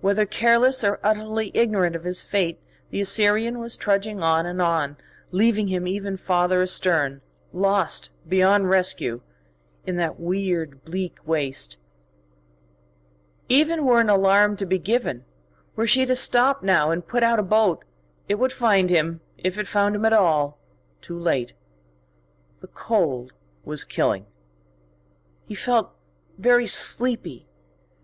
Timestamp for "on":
4.22-4.46, 4.62-4.96